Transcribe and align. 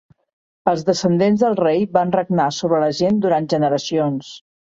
Els 0.69 0.85
descendents 0.87 1.43
del 1.43 1.57
rei 1.59 1.85
van 1.99 2.15
regnar 2.15 2.47
sobre 2.61 2.81
la 2.85 2.89
gent 3.03 3.21
durant 3.27 3.53
generacions. 3.55 4.33